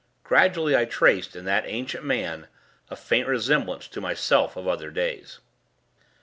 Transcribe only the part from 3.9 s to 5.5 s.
my self of other days.